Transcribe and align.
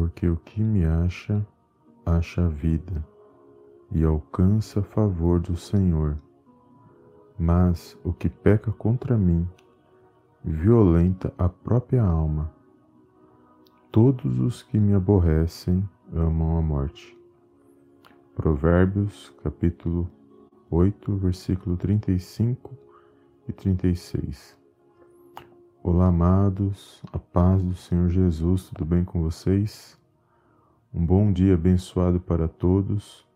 porque 0.00 0.26
o 0.26 0.36
que 0.38 0.62
me 0.62 0.86
acha, 0.86 1.46
acha 2.06 2.48
vida 2.48 3.06
e 3.92 4.02
alcança 4.02 4.82
favor 4.82 5.38
do 5.40 5.54
Senhor. 5.54 6.16
Mas 7.38 7.98
o 8.02 8.10
que 8.10 8.30
peca 8.30 8.72
contra 8.72 9.18
mim, 9.18 9.46
violenta 10.42 11.34
a 11.36 11.50
própria 11.50 12.02
alma. 12.02 12.50
Todos 13.92 14.38
os 14.38 14.62
que 14.62 14.78
me 14.78 14.94
aborrecem 14.94 15.86
amam 16.14 16.56
a 16.56 16.62
morte. 16.62 17.14
Provérbios, 18.34 19.34
capítulo 19.42 20.10
8, 20.70 21.14
versículo 21.16 21.76
35 21.76 22.74
e 23.46 23.52
36. 23.52 24.59
Olá, 25.82 26.08
amados, 26.08 27.02
a 27.10 27.18
paz 27.18 27.62
do 27.62 27.74
Senhor 27.74 28.10
Jesus, 28.10 28.64
tudo 28.64 28.84
bem 28.84 29.02
com 29.02 29.22
vocês? 29.22 29.98
Um 30.92 31.06
bom 31.06 31.32
dia 31.32 31.54
abençoado 31.54 32.20
para 32.20 32.46
todos. 32.46 33.26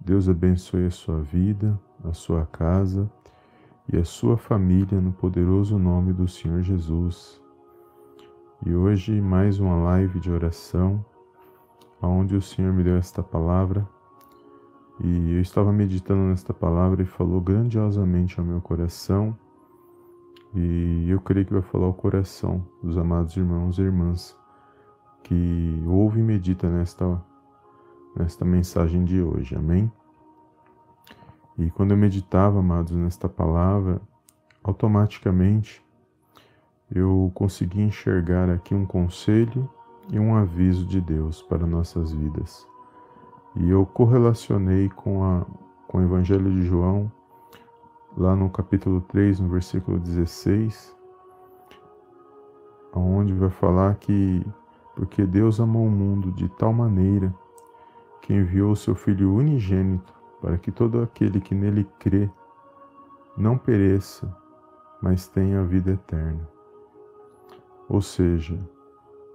Deus 0.00 0.26
abençoe 0.26 0.86
a 0.86 0.90
sua 0.90 1.20
vida, 1.20 1.78
a 2.02 2.14
sua 2.14 2.46
casa 2.46 3.12
e 3.92 3.98
a 3.98 4.04
sua 4.06 4.38
família 4.38 4.98
no 5.02 5.12
poderoso 5.12 5.78
nome 5.78 6.14
do 6.14 6.26
Senhor 6.26 6.62
Jesus. 6.62 7.38
E 8.64 8.74
hoje 8.74 9.20
mais 9.20 9.60
uma 9.60 9.76
live 9.84 10.18
de 10.18 10.30
oração, 10.30 11.04
onde 12.00 12.34
o 12.34 12.40
Senhor 12.40 12.72
me 12.72 12.82
deu 12.82 12.96
esta 12.96 13.22
palavra 13.22 13.86
e 14.98 15.34
eu 15.34 15.42
estava 15.42 15.70
meditando 15.70 16.22
nesta 16.22 16.54
palavra 16.54 17.02
e 17.02 17.06
falou 17.06 17.38
grandiosamente 17.38 18.40
ao 18.40 18.46
meu 18.46 18.62
coração. 18.62 19.36
E 20.54 21.08
eu 21.08 21.20
creio 21.20 21.46
que 21.46 21.52
vai 21.52 21.62
falar 21.62 21.86
ao 21.86 21.94
coração 21.94 22.66
dos 22.82 22.98
amados 22.98 23.36
irmãos 23.36 23.78
e 23.78 23.82
irmãs 23.82 24.36
que 25.22 25.82
ouve 25.86 26.20
e 26.20 26.22
medita 26.22 26.68
nesta, 26.68 27.22
nesta 28.16 28.44
mensagem 28.44 29.04
de 29.04 29.22
hoje. 29.22 29.54
Amém? 29.54 29.90
E 31.56 31.70
quando 31.70 31.92
eu 31.92 31.96
meditava, 31.96 32.58
amados, 32.58 32.92
nesta 32.92 33.28
palavra, 33.28 34.00
automaticamente 34.62 35.84
eu 36.92 37.30
consegui 37.34 37.82
enxergar 37.82 38.50
aqui 38.50 38.74
um 38.74 38.84
conselho 38.84 39.70
e 40.10 40.18
um 40.18 40.34
aviso 40.34 40.84
de 40.86 41.00
Deus 41.00 41.40
para 41.42 41.66
nossas 41.66 42.12
vidas. 42.12 42.66
E 43.54 43.70
eu 43.70 43.86
correlacionei 43.86 44.88
com, 44.88 45.22
a, 45.22 45.46
com 45.86 45.98
o 45.98 46.02
Evangelho 46.02 46.50
de 46.50 46.62
João, 46.62 47.10
lá 48.16 48.34
no 48.34 48.50
capítulo 48.50 49.00
3, 49.02 49.40
no 49.40 49.48
versículo 49.48 49.98
16, 49.98 50.96
onde 52.92 53.32
vai 53.32 53.50
falar 53.50 53.94
que 53.96 54.44
porque 54.94 55.24
Deus 55.24 55.60
amou 55.60 55.86
o 55.86 55.90
mundo 55.90 56.32
de 56.32 56.48
tal 56.48 56.72
maneira 56.72 57.34
que 58.20 58.34
enviou 58.34 58.72
o 58.72 58.76
seu 58.76 58.94
Filho 58.94 59.34
unigênito 59.34 60.12
para 60.40 60.58
que 60.58 60.70
todo 60.70 61.00
aquele 61.00 61.40
que 61.40 61.54
nele 61.54 61.86
crê 61.98 62.28
não 63.36 63.56
pereça, 63.56 64.34
mas 65.00 65.26
tenha 65.28 65.60
a 65.60 65.64
vida 65.64 65.92
eterna. 65.92 66.48
Ou 67.88 68.00
seja, 68.00 68.58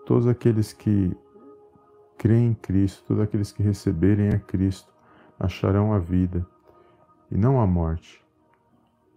todos 0.05 0.27
aqueles 0.27 0.73
que 0.73 1.15
creem 2.17 2.51
em 2.51 2.53
Cristo, 2.53 3.03
todos 3.07 3.23
aqueles 3.23 3.51
que 3.51 3.63
receberem 3.63 4.29
a 4.29 4.39
Cristo 4.39 4.93
acharão 5.39 5.93
a 5.93 5.99
vida, 5.99 6.45
e 7.31 7.37
não 7.37 7.59
a 7.59 7.67
morte, 7.67 8.24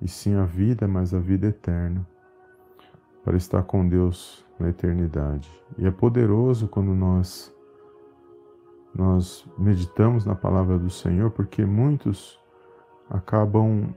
e 0.00 0.08
sim 0.08 0.34
a 0.34 0.44
vida, 0.44 0.86
mas 0.86 1.12
a 1.12 1.18
vida 1.18 1.48
eterna, 1.48 2.06
para 3.24 3.36
estar 3.36 3.62
com 3.62 3.86
Deus 3.88 4.44
na 4.58 4.68
eternidade. 4.68 5.50
E 5.76 5.86
é 5.86 5.90
poderoso 5.90 6.68
quando 6.68 6.94
nós 6.94 7.52
nós 8.94 9.46
meditamos 9.56 10.24
na 10.24 10.34
palavra 10.34 10.78
do 10.78 10.90
Senhor, 10.90 11.30
porque 11.30 11.64
muitos 11.64 12.40
acabam 13.08 13.94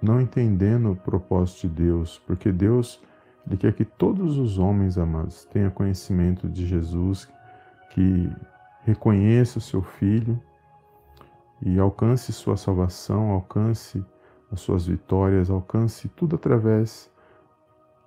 não 0.00 0.20
entendendo 0.20 0.92
o 0.92 0.96
propósito 0.96 1.66
de 1.66 1.82
Deus, 1.82 2.22
porque 2.26 2.52
Deus 2.52 3.02
ele 3.46 3.56
quer 3.56 3.72
que 3.72 3.84
todos 3.84 4.38
os 4.38 4.58
homens 4.58 4.98
amados 4.98 5.44
tenham 5.46 5.70
conhecimento 5.70 6.48
de 6.48 6.66
Jesus, 6.66 7.28
que 7.90 8.30
reconheça 8.84 9.58
o 9.58 9.62
seu 9.62 9.82
filho 9.82 10.40
e 11.60 11.78
alcance 11.78 12.32
sua 12.32 12.56
salvação, 12.56 13.30
alcance 13.30 14.04
as 14.50 14.60
suas 14.60 14.86
vitórias, 14.86 15.50
alcance 15.50 16.08
tudo 16.08 16.36
através 16.36 17.10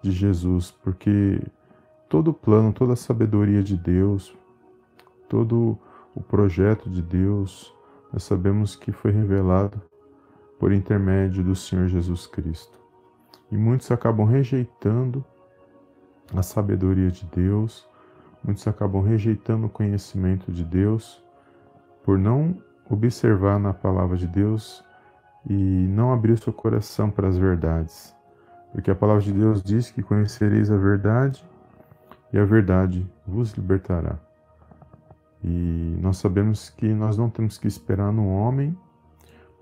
de 0.01 0.11
Jesus, 0.11 0.71
porque 0.71 1.41
todo 2.09 2.29
o 2.29 2.33
plano, 2.33 2.73
toda 2.73 2.93
a 2.93 2.97
sabedoria 2.97 3.63
de 3.63 3.77
Deus, 3.77 4.35
todo 5.29 5.77
o 6.13 6.21
projeto 6.21 6.89
de 6.89 7.01
Deus, 7.01 7.73
nós 8.11 8.23
sabemos 8.23 8.75
que 8.75 8.91
foi 8.91 9.11
revelado 9.11 9.81
por 10.59 10.71
intermédio 10.71 11.43
do 11.43 11.55
Senhor 11.55 11.87
Jesus 11.87 12.27
Cristo. 12.27 12.77
E 13.51 13.57
muitos 13.57 13.89
acabam 13.91 14.25
rejeitando 14.25 15.23
a 16.35 16.41
sabedoria 16.41 17.09
de 17.09 17.25
Deus, 17.25 17.87
Muitos 18.43 18.67
acabam 18.67 19.01
rejeitando 19.01 19.67
o 19.67 19.69
conhecimento 19.69 20.51
de 20.51 20.65
Deus 20.65 21.23
por 22.03 22.19
não 22.19 22.57
observar 22.89 23.57
na 23.57 23.73
palavra 23.73 24.17
de 24.17 24.27
Deus 24.27 24.83
e 25.49 25.53
não 25.53 26.13
abrir 26.13 26.33
o 26.33 26.37
seu 26.37 26.53
coração 26.53 27.09
para 27.09 27.27
as 27.27 27.37
verdades. 27.37 28.15
Porque 28.71 28.89
a 28.89 28.95
palavra 28.95 29.21
de 29.21 29.31
Deus 29.31 29.61
diz 29.61 29.91
que 29.91 30.01
conhecereis 30.01 30.71
a 30.71 30.77
verdade 30.77 31.45
e 32.31 32.37
a 32.39 32.45
verdade 32.45 33.05
vos 33.25 33.53
libertará. 33.53 34.17
E 35.43 35.97
nós 36.01 36.17
sabemos 36.17 36.69
que 36.69 36.87
nós 36.93 37.17
não 37.17 37.29
temos 37.29 37.57
que 37.57 37.67
esperar 37.67 38.11
no 38.11 38.27
homem, 38.29 38.75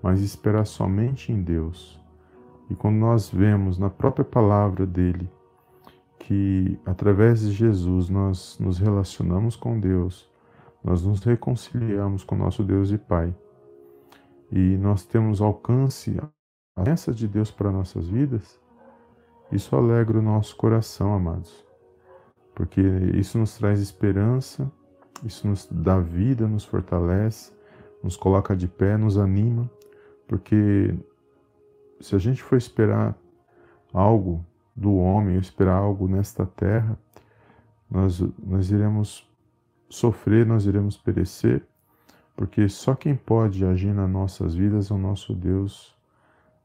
mas 0.02 0.20
esperar 0.20 0.64
somente 0.64 1.32
em 1.32 1.42
Deus. 1.42 2.00
E 2.70 2.74
quando 2.74 2.96
nós 2.96 3.28
vemos 3.28 3.78
na 3.78 3.90
própria 3.90 4.24
palavra 4.24 4.86
dele 4.86 5.28
que 6.20 6.78
através 6.86 7.40
de 7.40 7.52
Jesus 7.52 8.08
nós 8.08 8.56
nos 8.60 8.78
relacionamos 8.78 9.56
com 9.56 9.78
Deus, 9.78 10.30
nós 10.82 11.04
nos 11.04 11.22
reconciliamos 11.22 12.24
com 12.24 12.36
nosso 12.36 12.62
Deus 12.62 12.90
e 12.90 12.98
Pai. 12.98 13.34
E 14.52 14.76
nós 14.76 15.04
temos 15.06 15.40
alcance 15.40 16.14
a 16.20 16.28
promessa 16.74 17.12
de 17.12 17.26
Deus 17.26 17.50
para 17.50 17.72
nossas 17.72 18.06
vidas. 18.06 18.60
Isso 19.50 19.74
alegra 19.74 20.18
o 20.18 20.22
nosso 20.22 20.54
coração, 20.56 21.14
amados. 21.14 21.64
Porque 22.54 22.82
isso 23.14 23.38
nos 23.38 23.56
traz 23.56 23.80
esperança, 23.80 24.70
isso 25.24 25.48
nos 25.48 25.66
dá 25.70 25.98
vida, 25.98 26.46
nos 26.46 26.66
fortalece, 26.66 27.50
nos 28.02 28.14
coloca 28.14 28.54
de 28.54 28.68
pé, 28.68 28.98
nos 28.98 29.16
anima, 29.16 29.70
porque 30.28 30.94
se 31.98 32.14
a 32.14 32.18
gente 32.18 32.42
for 32.42 32.56
esperar 32.56 33.16
algo 33.92 34.44
do 34.76 34.96
homem, 34.96 35.38
esperar 35.38 35.76
algo 35.76 36.08
nesta 36.08 36.44
terra, 36.44 36.98
nós, 37.90 38.20
nós 38.42 38.70
iremos 38.70 39.30
sofrer, 39.88 40.46
nós 40.46 40.66
iremos 40.66 40.96
perecer, 40.96 41.66
porque 42.42 42.68
só 42.68 42.96
quem 42.96 43.14
pode 43.14 43.64
agir 43.64 43.94
nas 43.94 44.10
nossas 44.10 44.52
vidas 44.52 44.90
é 44.90 44.94
o 44.94 44.98
nosso 44.98 45.32
Deus 45.32 45.96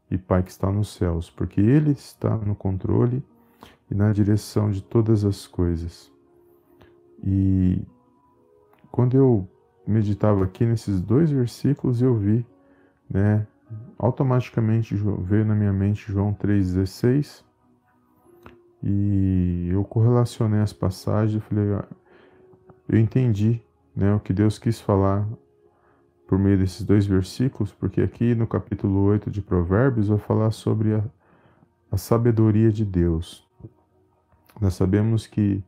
e 0.09 0.17
Pai 0.17 0.41
que 0.41 0.49
está 0.49 0.71
nos 0.71 0.95
céus, 0.95 1.29
porque 1.29 1.61
Ele 1.61 1.91
está 1.91 2.35
no 2.35 2.55
controle 2.55 3.23
e 3.87 3.93
na 3.93 4.11
direção 4.11 4.71
de 4.71 4.81
todas 4.81 5.23
as 5.23 5.45
coisas. 5.45 6.11
E 7.23 7.79
quando 8.91 9.15
eu 9.15 9.47
meditava 9.85 10.45
aqui 10.45 10.65
nesses 10.65 10.99
dois 10.99 11.29
versículos, 11.29 12.01
eu 12.01 12.15
vi, 12.15 12.43
né, 13.07 13.45
automaticamente 13.99 14.95
veio 14.95 15.45
na 15.45 15.53
minha 15.53 15.73
mente 15.73 16.11
João 16.11 16.33
3,16, 16.33 17.43
e 18.81 19.69
eu 19.71 19.83
correlacionei 19.83 20.59
as 20.59 20.73
passagens 20.73 21.39
e 21.39 21.47
falei, 21.47 21.71
ah, 21.75 21.87
eu 22.89 22.97
entendi 22.97 23.61
né, 23.95 24.11
o 24.15 24.19
que 24.19 24.33
Deus 24.33 24.57
quis 24.57 24.81
falar 24.81 25.23
por 26.27 26.37
meio 26.37 26.57
desses 26.57 26.83
dois 26.83 27.05
versículos, 27.05 27.71
porque 27.71 28.01
aqui 28.01 28.35
no 28.35 28.45
capítulo 28.45 29.01
8 29.03 29.31
de 29.31 29.41
Provérbios 29.41 30.09
vai 30.09 30.17
falar 30.17 30.51
sobre 30.51 30.93
a, 30.93 31.03
a 31.89 31.97
sabedoria 31.97 32.69
de 32.69 32.83
Deus. 32.83 33.47
Nós 34.59 34.73
sabemos 34.73 35.25
que 35.25 35.63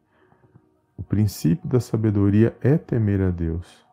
o 0.98 1.02
princípio 1.02 1.68
da 1.68 1.80
sabedoria 1.80 2.56
é 2.62 2.78
temer 2.78 3.22
a 3.22 3.30
Deus. 3.30 3.86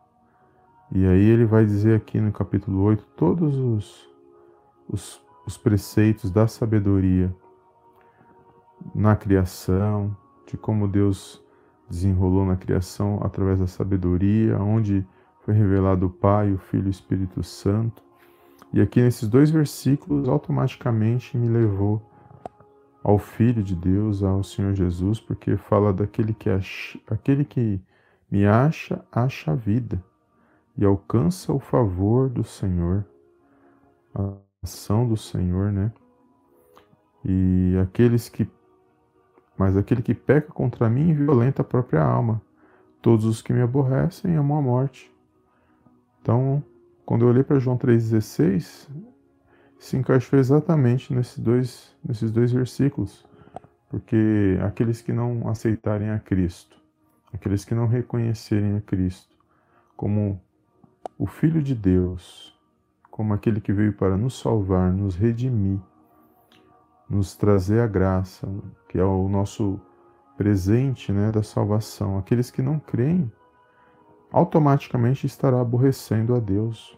E 0.91 1.07
aí 1.07 1.23
ele 1.23 1.45
vai 1.45 1.65
dizer 1.65 1.95
aqui 1.95 2.19
no 2.19 2.33
capítulo 2.33 2.81
8 2.83 3.05
todos 3.15 3.55
os, 3.55 4.09
os, 4.89 5.21
os 5.45 5.57
preceitos 5.57 6.29
da 6.29 6.47
sabedoria 6.47 7.33
na 8.93 9.15
criação, 9.15 10.15
de 10.45 10.57
como 10.57 10.87
Deus 10.87 11.41
desenrolou 11.89 12.45
na 12.45 12.57
criação 12.57 13.19
através 13.21 13.59
da 13.59 13.67
sabedoria, 13.67 14.59
onde 14.59 15.05
foi 15.47 15.53
revelado 15.53 16.07
o 16.07 16.09
Pai, 16.09 16.51
o 16.51 16.57
Filho 16.57 16.87
e 16.87 16.87
o 16.87 16.91
Espírito 16.91 17.41
Santo. 17.41 18.03
E 18.73 18.81
aqui 18.81 19.01
nesses 19.01 19.29
dois 19.29 19.49
versículos 19.49 20.27
automaticamente 20.27 21.37
me 21.37 21.47
levou 21.47 22.01
ao 23.01 23.17
Filho 23.17 23.63
de 23.63 23.73
Deus, 23.73 24.23
ao 24.23 24.43
Senhor 24.43 24.73
Jesus, 24.73 25.21
porque 25.21 25.55
fala 25.55 25.93
daquele 25.93 26.33
que 26.33 26.49
aquele 27.09 27.45
que 27.45 27.79
me 28.29 28.45
acha, 28.45 29.01
acha 29.09 29.53
a 29.53 29.55
vida 29.55 30.03
e 30.77 30.83
alcança 30.83 31.53
o 31.53 31.61
favor 31.61 32.27
do 32.27 32.43
Senhor, 32.43 33.05
a 34.13 34.33
ação 34.61 35.07
do 35.07 35.15
Senhor, 35.15 35.71
né? 35.71 35.93
E 37.23 37.77
aqueles 37.81 38.27
que 38.27 38.45
mas 39.57 39.77
aquele 39.77 40.01
que 40.01 40.13
peca 40.13 40.51
contra 40.51 40.89
mim 40.89 41.13
violenta 41.13 41.61
a 41.61 41.65
própria 41.65 42.03
alma. 42.03 42.41
Todos 43.01 43.23
os 43.23 43.41
que 43.41 43.53
me 43.53 43.61
aborrecem 43.61 44.35
amam 44.35 44.57
a 44.57 44.61
morte. 44.61 45.16
Então, 46.27 46.61
quando 47.05 47.21
eu 47.21 47.29
olhei 47.29 47.41
para 47.41 47.57
João 47.57 47.77
3,16, 47.77 48.89
se 49.79 49.95
encaixou 49.95 50.37
exatamente 50.37 51.13
nesses 51.13 51.39
dois, 51.39 51.95
nesses 52.03 52.33
dois 52.33 52.51
versículos. 52.51 53.25
Porque 53.87 54.59
aqueles 54.61 55.01
que 55.01 55.13
não 55.13 55.47
aceitarem 55.47 56.09
a 56.09 56.19
Cristo, 56.19 56.75
aqueles 57.31 57.63
que 57.63 57.73
não 57.73 57.87
reconhecerem 57.87 58.75
a 58.75 58.81
Cristo 58.81 59.33
como 59.95 60.37
o 61.17 61.25
Filho 61.25 61.63
de 61.63 61.73
Deus, 61.73 62.53
como 63.09 63.33
aquele 63.33 63.61
que 63.61 63.71
veio 63.71 63.93
para 63.93 64.17
nos 64.17 64.37
salvar, 64.37 64.91
nos 64.91 65.15
redimir, 65.15 65.79
nos 67.09 67.37
trazer 67.37 67.79
a 67.79 67.87
graça, 67.87 68.45
que 68.89 68.99
é 68.99 69.03
o 69.05 69.29
nosso 69.29 69.79
presente 70.35 71.09
né, 71.09 71.31
da 71.31 71.41
salvação. 71.41 72.17
Aqueles 72.17 72.51
que 72.51 72.61
não 72.61 72.79
creem, 72.79 73.31
automaticamente 74.31 75.25
estará 75.25 75.61
aborrecendo 75.61 76.35
a 76.35 76.39
Deus, 76.39 76.97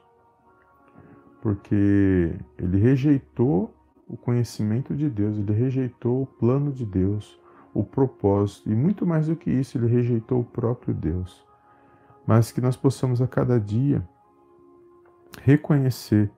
porque 1.42 2.36
ele 2.58 2.78
rejeitou 2.80 3.74
o 4.08 4.18
conhecimento 4.18 4.96
de 4.96 5.10
Deus, 5.10 5.38
ele 5.38 5.54
rejeitou 5.54 6.24
o 6.24 6.26
plano 6.26 6.72
de 6.72 6.86
Deus, 6.86 7.40
o 7.74 7.84
propósito, 7.84 8.70
e 8.70 8.76
muito 8.76 9.06
mais 9.06 9.28
do 9.28 9.36
que 9.36 9.52
isso, 9.52 9.78
ele 9.78 9.88
rejeitou 9.88 10.42
o 10.42 10.46
próprio 10.46 10.94
Deus. 10.94 11.46
Mas 12.26 12.52
que 12.52 12.60
nós 12.60 12.76
possamos 12.76 13.22
a 13.22 13.28
cada 13.28 13.60
dia 13.60 14.08
reconhecer 15.44 16.32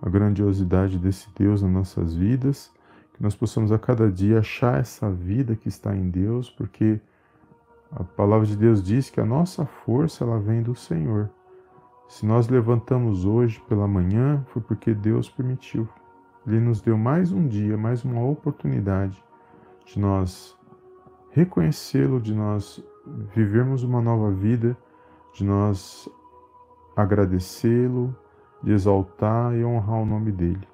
a 0.00 0.08
grandiosidade 0.08 0.98
desse 0.98 1.28
Deus 1.36 1.62
nas 1.62 1.70
nossas 1.70 2.14
vidas 2.14 2.72
que 3.20 3.22
nós 3.22 3.36
possamos 3.36 3.70
a 3.70 3.78
cada 3.78 4.10
dia 4.10 4.38
achar 4.38 4.80
essa 4.80 5.10
vida 5.10 5.54
que 5.54 5.68
está 5.68 5.94
em 5.94 6.08
Deus, 6.08 6.48
porque 6.48 6.98
a 7.92 8.04
palavra 8.04 8.46
de 8.46 8.56
Deus 8.56 8.82
diz 8.82 9.10
que 9.10 9.20
a 9.20 9.24
nossa 9.24 9.66
força 9.66 10.24
ela 10.24 10.38
vem 10.38 10.62
do 10.62 10.74
Senhor. 10.74 11.30
Se 12.08 12.24
nós 12.24 12.48
levantamos 12.48 13.24
hoje 13.24 13.60
pela 13.68 13.86
manhã, 13.86 14.44
foi 14.48 14.62
porque 14.62 14.94
Deus 14.94 15.28
permitiu. 15.28 15.88
Ele 16.46 16.60
nos 16.60 16.80
deu 16.80 16.96
mais 16.96 17.32
um 17.32 17.46
dia, 17.46 17.76
mais 17.76 18.04
uma 18.04 18.24
oportunidade 18.24 19.22
de 19.84 19.98
nós 19.98 20.56
reconhecê-lo, 21.30 22.20
de 22.20 22.34
nós 22.34 22.82
vivermos 23.34 23.82
uma 23.82 24.00
nova 24.00 24.30
vida, 24.30 24.76
de 25.34 25.44
nós 25.44 26.08
agradecê-lo, 26.96 28.14
de 28.62 28.72
exaltar 28.72 29.54
e 29.54 29.64
honrar 29.64 30.00
o 30.00 30.06
nome 30.06 30.32
dele. 30.32 30.68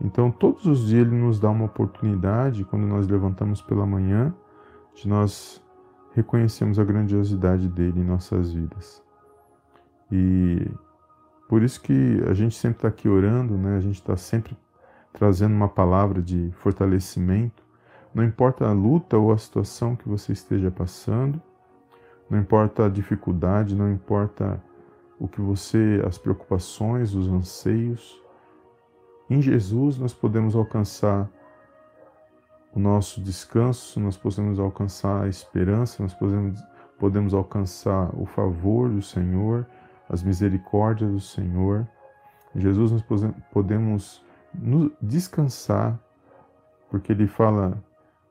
Então, 0.00 0.30
todos 0.30 0.66
os 0.66 0.86
dias 0.86 1.06
Ele 1.06 1.16
nos 1.16 1.40
dá 1.40 1.50
uma 1.50 1.64
oportunidade, 1.64 2.64
quando 2.64 2.86
nós 2.86 3.08
levantamos 3.08 3.62
pela 3.62 3.86
manhã, 3.86 4.34
de 4.94 5.08
nós 5.08 5.62
reconhecermos 6.16 6.78
a 6.78 6.84
grandiosidade 6.84 7.68
dele 7.68 8.00
em 8.00 8.04
nossas 8.04 8.50
vidas. 8.50 9.02
E 10.10 10.66
por 11.46 11.62
isso 11.62 11.78
que 11.80 12.22
a 12.26 12.32
gente 12.32 12.56
sempre 12.56 12.78
está 12.78 12.88
aqui 12.88 13.06
orando, 13.06 13.56
né? 13.58 13.76
a 13.76 13.80
gente 13.80 13.96
está 13.96 14.16
sempre 14.16 14.56
trazendo 15.12 15.54
uma 15.54 15.68
palavra 15.68 16.22
de 16.22 16.50
fortalecimento. 16.62 17.62
Não 18.14 18.24
importa 18.24 18.66
a 18.66 18.72
luta 18.72 19.18
ou 19.18 19.30
a 19.30 19.36
situação 19.36 19.94
que 19.94 20.08
você 20.08 20.32
esteja 20.32 20.70
passando, 20.70 21.40
não 22.30 22.38
importa 22.38 22.86
a 22.86 22.88
dificuldade, 22.88 23.76
não 23.76 23.92
importa 23.92 24.60
o 25.20 25.28
que 25.28 25.40
você, 25.42 26.02
as 26.06 26.16
preocupações, 26.16 27.14
os 27.14 27.28
anseios, 27.28 28.18
em 29.28 29.42
Jesus 29.42 29.98
nós 29.98 30.14
podemos 30.14 30.56
alcançar 30.56 31.28
o 32.76 32.78
nosso 32.78 33.22
descanso, 33.22 33.98
nós 33.98 34.18
podemos 34.18 34.60
alcançar 34.60 35.24
a 35.24 35.28
esperança, 35.28 36.02
nós 36.02 36.12
podemos, 36.12 36.62
podemos 36.98 37.32
alcançar 37.32 38.10
o 38.14 38.26
favor 38.26 38.90
do 38.90 39.00
Senhor, 39.00 39.66
as 40.10 40.22
misericórdias 40.22 41.10
do 41.10 41.18
Senhor. 41.18 41.88
Em 42.54 42.60
Jesus 42.60 42.92
nós 42.92 43.02
podemos 43.50 44.22
descansar, 45.00 45.98
porque 46.90 47.12
ele 47.12 47.26
fala, 47.26 47.82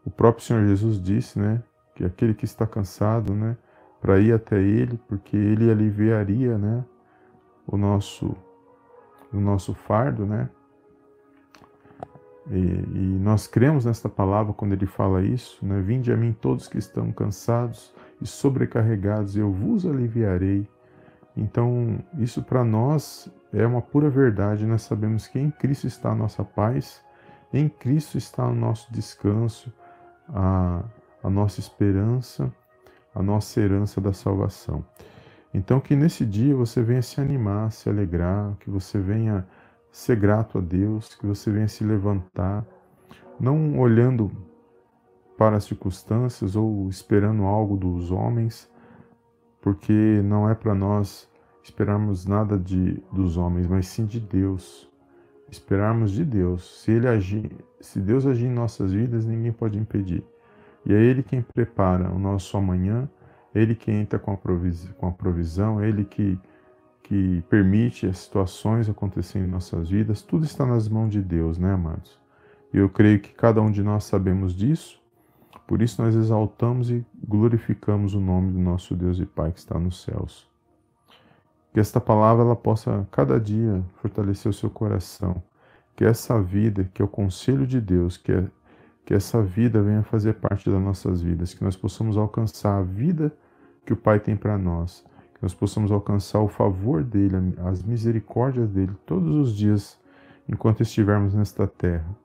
o 0.06 0.12
próprio 0.12 0.45
Senhor 0.45 0.68
Jesus 0.68 1.01
disse, 1.01 1.39
né, 1.39 1.63
que 1.95 2.06
aquele 2.06 2.36
que 2.36 2.45
está 2.45 2.68
cansado, 2.68 3.33
né, 3.33 3.57
para 4.00 4.19
ir 4.19 4.31
até 4.31 4.62
ele, 4.62 5.00
porque 5.07 5.36
ele 5.36 5.71
aliviaria, 5.71 6.56
né, 6.56 6.86
o 7.65 7.77
nosso 7.77 8.38
o 9.33 9.39
nosso 9.41 9.74
fardo, 9.74 10.25
né? 10.25 10.50
E, 12.50 12.57
e, 12.57 13.19
nós 13.21 13.47
cremos 13.47 13.86
nesta 13.86 14.07
palavra 14.07 14.53
quando 14.53 14.74
ele 14.74 14.86
fala 14.86 15.24
isso, 15.24 15.65
né? 15.65 15.81
Vinde 15.81 16.12
a 16.12 16.18
mim 16.18 16.31
todos 16.31 16.68
que 16.68 16.77
estão 16.77 17.12
cansados 17.12 17.92
e 18.21 18.27
sobrecarregados, 18.27 19.36
e 19.36 19.39
eu 19.39 19.51
vos 19.51 19.86
aliviarei. 19.86 20.68
Então, 21.36 21.97
isso 22.18 22.44
para 22.44 22.63
nós 22.63 23.30
é 23.51 23.65
uma 23.65 23.81
pura 23.81 24.09
verdade. 24.09 24.65
Nós 24.65 24.83
sabemos 24.83 25.27
que 25.27 25.39
em 25.39 25.50
Cristo 25.50 25.88
está 25.88 26.12
a 26.12 26.15
nossa 26.15 26.44
paz, 26.44 27.01
em 27.51 27.68
Cristo 27.68 28.18
está 28.18 28.48
o 28.48 28.53
nosso 28.53 28.94
descanso, 28.94 29.74
a, 30.30 30.83
a 31.24 31.30
nossa 31.30 31.59
esperança, 31.59 32.53
a 33.13 33.24
nossa 33.24 33.59
herança 33.59 34.00
da 34.00 34.13
salvação. 34.13 34.86
Então, 35.53 35.80
que 35.80 35.95
nesse 35.95 36.25
dia 36.25 36.56
você 36.56 36.83
venha 36.83 37.01
se 37.01 37.19
animar, 37.19 37.71
se 37.71 37.89
alegrar, 37.89 38.56
que 38.59 38.69
você 38.69 39.00
venha 39.00 39.48
ser 39.95 40.18
grato 40.18 40.57
a 40.57 40.62
Deus, 40.62 41.15
que 41.15 41.25
você 41.25 41.50
venha 41.50 41.69
se 41.69 41.81
levantar, 41.81 42.65
não 43.39 43.80
olhando 43.80 44.30
para 45.38 45.56
as 45.56 45.63
circunstâncias 45.63 46.57
ou 46.57 46.89
esperando 46.89 47.44
algo 47.44 47.77
dos 47.77 48.12
homens, 48.12 48.69
porque 49.62 50.21
não 50.21 50.50
é 50.50 50.53
para 50.53 50.75
nós 50.75 51.31
esperarmos 51.63 52.25
nada 52.25 52.59
de 52.59 53.01
dos 53.09 53.38
homens, 53.38 53.68
mas 53.68 53.88
sim 53.88 54.06
de 54.06 54.19
Deus. 54.19 54.92
Esperarmos 55.50 56.12
de 56.12 56.25
Deus. 56.25 56.81
Se 56.81 56.91
ele 56.91 57.07
agir, 57.07 57.50
se 57.80 58.01
Deus 58.01 58.25
agir 58.25 58.48
em 58.48 58.53
nossas 58.53 58.91
vidas, 58.91 59.25
ninguém 59.25 59.53
pode 59.53 59.80
impedir. 59.80 60.25
E 60.86 60.94
é 60.94 61.01
ele 61.01 61.24
quem 61.24 61.41
prepara 61.41 62.12
o 62.12 62.19
nosso 62.19 62.57
amanhã, 62.57 63.09
é 63.53 63.62
ele 63.62 63.75
quem 63.75 64.01
entra 64.01 64.19
com 64.19 64.33
a 64.33 64.38
com 64.98 65.07
a 65.07 65.12
provisão, 65.12 65.79
é 65.79 65.88
ele 65.88 66.03
que 66.03 66.38
que 67.05 67.43
permite 67.47 68.07
as 68.07 68.17
situações 68.17 68.89
acontecerem 68.89 69.47
em 69.47 69.51
nossas 69.51 69.91
vidas, 69.91 70.24
tudo 70.24 70.43
está 70.43 70.65
nas 70.65 70.89
mãos 70.89 71.12
de 71.12 71.21
Deus, 71.21 71.59
né, 71.59 71.71
amados? 71.71 72.19
Eu 72.74 72.89
creio 72.89 73.19
que 73.19 73.31
cada 73.31 73.62
um 73.62 73.69
de 73.69 73.83
nós 73.83 74.05
sabemos 74.05 74.55
disso, 74.55 75.00
por 75.67 75.83
isso 75.83 76.01
nós 76.01 76.15
exaltamos 76.15 76.89
e 76.89 77.05
glorificamos 77.24 78.15
o 78.15 78.19
nome 78.19 78.51
do 78.51 78.59
nosso 78.59 78.95
Deus 78.95 79.19
e 79.19 79.25
Pai 79.25 79.51
que 79.51 79.59
está 79.59 79.77
nos 79.77 80.01
céus. 80.01 80.50
Que 81.71 81.79
esta 81.79 82.01
palavra 82.01 82.43
ela 82.43 82.55
possa 82.55 83.07
cada 83.12 83.39
dia 83.39 83.83
fortalecer 84.01 84.50
o 84.50 84.53
seu 84.53 84.71
coração, 84.71 85.43
que 85.95 86.03
essa 86.03 86.41
vida, 86.41 86.89
que 86.91 87.03
é 87.03 87.05
o 87.05 87.07
conselho 87.07 87.67
de 87.67 87.79
Deus, 87.79 88.17
que, 88.17 88.31
é, 88.31 88.47
que 89.05 89.13
essa 89.13 89.43
vida 89.43 89.79
venha 89.79 90.01
fazer 90.01 90.33
parte 90.33 90.71
das 90.71 90.81
nossas 90.81 91.21
vidas, 91.21 91.53
que 91.53 91.63
nós 91.63 91.77
possamos 91.77 92.17
alcançar 92.17 92.79
a 92.79 92.83
vida 92.83 93.31
que 93.85 93.93
o 93.93 93.97
Pai 93.97 94.19
tem 94.19 94.35
para 94.35 94.57
nós 94.57 95.05
nós 95.46 95.54
possamos 95.54 95.92
alcançar 95.92 96.40
o 96.40 96.48
favor 96.48 97.04
dele, 97.04 97.36
as 97.66 97.84
misericórdias 97.84 98.68
dele 98.68 98.94
todos 99.06 99.36
os 99.36 99.56
dias 99.56 99.96
enquanto 100.50 100.82
estivermos 100.82 101.36
nesta 101.36 101.68
terra. 101.68 102.18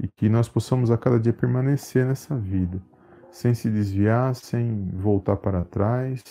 E 0.00 0.08
que 0.08 0.28
nós 0.28 0.48
possamos 0.48 0.90
a 0.90 0.98
cada 0.98 1.20
dia 1.20 1.32
permanecer 1.32 2.04
nessa 2.04 2.36
vida, 2.36 2.82
sem 3.30 3.54
se 3.54 3.70
desviar, 3.70 4.34
sem 4.34 4.90
voltar 4.92 5.36
para 5.36 5.64
trás, 5.64 6.24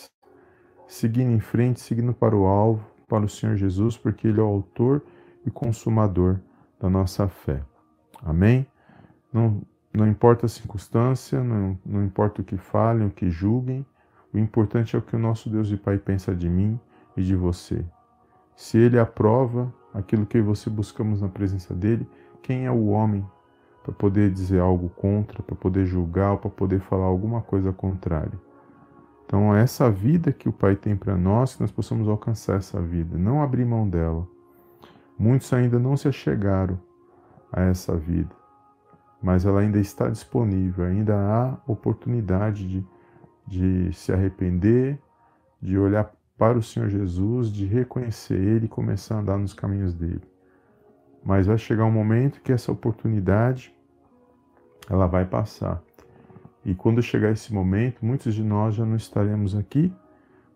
seguindo 0.90 1.32
em 1.32 1.40
frente, 1.40 1.80
seguindo 1.80 2.14
para 2.14 2.36
o 2.36 2.46
alvo, 2.46 2.86
para 3.08 3.24
o 3.24 3.30
Senhor 3.30 3.56
Jesus, 3.56 3.98
porque 3.98 4.28
Ele 4.28 4.42
é 4.42 4.44
o 4.44 4.48
autor 4.48 5.02
e 5.46 5.50
consumador 5.50 6.42
da 6.78 6.90
nossa 6.90 7.30
fé. 7.30 7.62
Amém? 8.22 8.68
Não, 9.32 9.62
não 9.94 10.06
importa 10.06 10.48
a 10.48 10.50
circunstância, 10.50 11.42
não, 11.42 11.80
não 11.86 12.04
importa 12.04 12.42
o 12.42 12.44
que 12.44 12.58
falem, 12.58 13.08
o 13.08 13.12
que 13.12 13.30
julguem, 13.30 13.86
o 14.36 14.40
importante 14.40 14.98
é 14.98 15.00
o 15.00 15.02
que 15.02 15.16
o 15.16 15.20
nosso 15.20 15.50
Deus 15.50 15.70
e 15.72 15.78
Pai 15.78 15.98
pensa 15.98 16.36
de 16.36 16.50
mim 16.50 16.78
e 17.16 17.24
de 17.24 17.38
você. 17.38 17.86
Se 18.54 18.78
Ele 18.78 19.00
aprova 19.00 19.74
aquilo 19.94 20.26
que 20.26 20.42
você 20.42 20.70
buscamos 20.70 21.22
na 21.22 21.30
presença 21.30 21.74
dEle, 21.74 22.06
quem 22.42 22.66
é 22.66 22.72
o 22.72 22.88
homem 22.88 23.26
para 23.82 23.94
poder 23.94 24.30
dizer 24.30 24.60
algo 24.60 24.90
contra, 24.90 25.42
para 25.42 25.56
poder 25.56 25.86
julgar 25.86 26.34
ou 26.34 26.38
para 26.38 26.50
poder 26.50 26.82
falar 26.82 27.06
alguma 27.06 27.42
coisa 27.42 27.72
contrária? 27.72 28.38
Então, 29.26 29.56
é 29.56 29.62
essa 29.62 29.90
vida 29.90 30.34
que 30.34 30.50
o 30.50 30.54
Pai 30.54 30.76
tem 30.76 30.98
para 30.98 31.16
nós, 31.16 31.56
que 31.56 31.62
nós 31.62 31.72
possamos 31.72 32.08
alcançar 32.08 32.58
essa 32.58 32.82
vida, 32.82 33.18
não 33.18 33.42
abrir 33.42 33.66
mão 33.66 33.88
dela. 33.88 34.28
Muitos 35.18 35.52
ainda 35.54 35.80
não 35.80 35.96
se 35.96 36.10
achegaram 36.10 36.78
a 37.54 37.62
essa 37.62 37.96
vida, 37.96 38.36
mas 39.24 39.46
ela 39.46 39.62
ainda 39.62 39.80
está 39.80 40.10
disponível, 40.10 40.84
ainda 40.84 41.16
há 41.16 41.58
oportunidade 41.72 42.68
de 42.68 42.95
de 43.48 43.92
se 43.94 44.12
arrepender 44.12 45.00
de 45.62 45.78
olhar 45.78 46.14
para 46.38 46.58
o 46.58 46.64
Senhor 46.64 46.90
Jesus, 46.90 47.52
de 47.52 47.66
reconhecer 47.66 48.36
Ele 48.36 48.66
e 48.66 48.70
começar 48.70 49.16
a 49.16 49.20
andar 49.20 49.38
nos 49.38 49.54
caminhos 49.54 49.94
dele. 49.94 50.22
Mas 51.24 51.48
vai 51.48 51.58
chegar 51.58 51.86
um 51.86 51.92
momento 51.92 52.42
que 52.42 52.52
essa 52.52 52.72
oportunidade 52.72 53.74
ela 54.90 55.08
vai 55.08 55.26
passar. 55.26 55.82
E 56.64 56.76
quando 56.76 57.02
chegar 57.02 57.32
esse 57.32 57.54
momento, 57.54 58.06
muitos 58.06 58.36
de 58.36 58.44
nós 58.44 58.76
já 58.76 58.86
não 58.86 58.96
estaremos 58.96 59.56
aqui, 59.56 59.92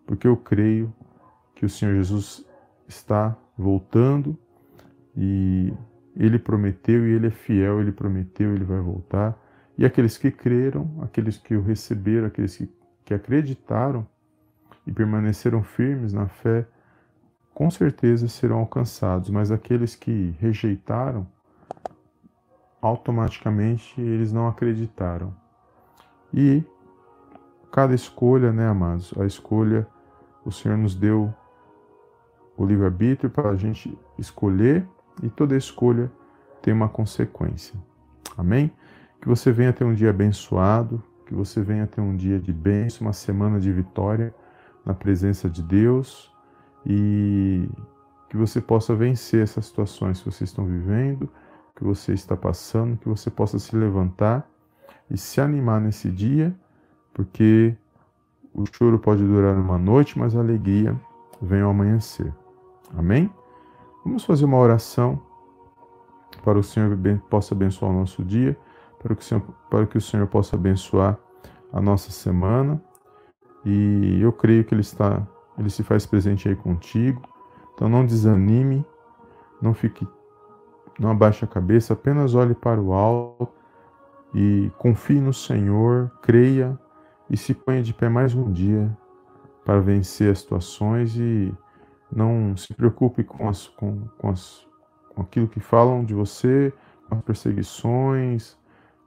porque 0.06 0.28
eu 0.28 0.38
creio 0.38 0.94
que 1.56 1.66
o 1.66 1.70
Senhor 1.70 1.96
Jesus 1.96 2.46
está 2.88 3.36
voltando 3.58 4.38
e 5.16 5.74
ele 6.16 6.38
prometeu 6.38 7.08
e 7.08 7.14
ele 7.14 7.28
é 7.28 7.32
fiel, 7.32 7.80
ele 7.80 7.92
prometeu, 7.92 8.54
ele 8.54 8.64
vai 8.64 8.80
voltar. 8.80 9.40
E 9.78 9.86
aqueles 9.86 10.18
que 10.18 10.30
creram, 10.30 11.00
aqueles 11.02 11.38
que 11.38 11.56
o 11.56 11.62
receberam, 11.62 12.28
aqueles 12.28 12.58
que, 12.58 12.70
que 13.10 13.14
acreditaram 13.16 14.06
e 14.86 14.92
permaneceram 14.92 15.64
firmes 15.64 16.14
na 16.14 16.28
fé, 16.28 16.68
com 17.56 17.68
certeza 17.72 18.28
serão 18.28 18.60
alcançados, 18.60 19.32
mas 19.32 19.52
aqueles 19.52 19.96
que 19.96 20.36
rejeitaram, 20.40 21.26
automaticamente 22.80 24.00
eles 24.00 24.32
não 24.32 24.48
acreditaram. 24.48 25.36
E 26.32 26.64
cada 27.72 27.96
escolha, 27.96 28.54
né, 28.54 28.68
amados? 28.68 29.12
A 29.18 29.26
escolha, 29.26 29.88
o 30.46 30.52
Senhor 30.52 30.78
nos 30.78 30.94
deu 30.94 31.34
o 32.56 32.64
livre-arbítrio 32.64 33.32
para 33.32 33.50
a 33.50 33.56
gente 33.56 33.98
escolher 34.20 34.88
e 35.24 35.30
toda 35.30 35.58
escolha 35.58 36.12
tem 36.62 36.72
uma 36.72 36.88
consequência. 36.88 37.74
Amém? 38.38 38.72
Que 39.20 39.28
você 39.28 39.52
venha 39.52 39.74
ter 39.74 39.84
um 39.84 39.96
dia 39.96 40.12
abençoado, 40.12 41.04
que 41.30 41.36
você 41.36 41.62
venha 41.62 41.86
ter 41.86 42.02
um 42.02 42.16
dia 42.16 42.40
de 42.40 42.52
bênção, 42.52 43.06
uma 43.06 43.14
semana 43.14 43.60
de 43.60 43.72
vitória 43.72 44.34
na 44.84 44.96
presença 44.96 45.48
de 45.48 45.62
Deus 45.62 46.34
e 46.84 47.70
que 48.28 48.36
você 48.36 48.60
possa 48.60 48.96
vencer 48.96 49.44
essas 49.44 49.68
situações 49.68 50.18
que 50.18 50.26
vocês 50.26 50.50
estão 50.50 50.66
vivendo, 50.66 51.30
que 51.76 51.84
você 51.84 52.14
está 52.14 52.36
passando, 52.36 52.98
que 52.98 53.08
você 53.08 53.30
possa 53.30 53.60
se 53.60 53.76
levantar 53.76 54.50
e 55.08 55.20
se 55.20 55.40
animar 55.40 55.80
nesse 55.80 56.10
dia, 56.10 56.52
porque 57.14 57.76
o 58.52 58.66
choro 58.66 58.98
pode 58.98 59.24
durar 59.24 59.56
uma 59.56 59.78
noite, 59.78 60.18
mas 60.18 60.36
a 60.36 60.40
alegria 60.40 61.00
vem 61.40 61.62
ao 61.62 61.70
amanhecer. 61.70 62.34
Amém? 62.98 63.30
Vamos 64.04 64.26
fazer 64.26 64.46
uma 64.46 64.58
oração 64.58 65.22
para 66.44 66.58
o 66.58 66.64
Senhor 66.64 66.98
possa 67.30 67.54
abençoar 67.54 67.92
o 67.92 68.00
nosso 68.00 68.24
dia, 68.24 68.58
para 69.02 69.16
que 69.16 69.22
o 69.22 69.26
Senhor, 69.26 69.44
para 69.70 69.86
que 69.88 69.98
o 69.98 70.02
Senhor 70.02 70.28
possa 70.28 70.56
abençoar 70.56 71.18
a 71.72 71.82
nossa 71.82 72.12
semana. 72.12 72.82
E 73.66 74.20
eu 74.22 74.32
creio 74.32 74.64
que 74.64 74.74
Ele 74.74 74.82
está, 74.82 75.26
Ele 75.58 75.70
se 75.70 75.84
faz 75.84 76.06
presente 76.06 76.48
aí 76.48 76.56
contigo. 76.56 77.22
Então 77.74 77.88
não 77.88 78.06
desanime, 78.06 78.86
não 79.62 79.74
fique, 79.74 80.08
não 81.00 81.12
abaixe 81.12 81.46
a 81.46 81.48
cabeça, 81.48 81.94
apenas 81.94 82.36
olhe 82.36 82.54
para 82.54 82.82
o 82.82 82.94
alto 82.94 83.48
e 84.34 84.72
confie 84.78 85.20
no 85.20 85.34
Senhor, 85.34 86.12
creia 86.22 86.78
e 87.30 87.38
se 87.38 87.54
ponha 87.54 87.82
de 87.82 87.94
pé 87.94 88.10
mais 88.10 88.36
um 88.36 88.52
dia 88.52 88.96
para 89.64 89.80
vencer 89.80 90.32
as 90.32 90.40
situações 90.40 91.16
e 91.16 91.54
não 92.12 92.58
se 92.58 92.74
preocupe 92.74 93.24
com, 93.24 93.48
as, 93.48 93.68
com, 93.68 94.08
com, 94.18 94.30
as, 94.30 94.68
com 95.14 95.22
aquilo 95.22 95.48
que 95.48 95.60
falam 95.60 96.04
de 96.04 96.14
você, 96.14 96.74
com 97.08 97.16
as 97.16 97.22
perseguições, 97.22 98.58